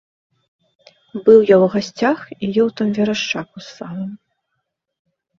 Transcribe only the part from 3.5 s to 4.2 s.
з салам.